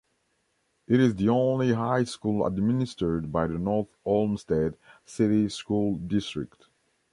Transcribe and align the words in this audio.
It 0.87 0.99
is 0.99 1.13
the 1.13 1.29
only 1.29 1.73
high 1.73 2.05
school 2.05 2.43
administered 2.47 3.31
by 3.31 3.45
the 3.45 3.59
North 3.59 3.95
Olmsted 4.03 4.75
City 5.05 5.47
School 5.47 5.97
District. 5.97 6.65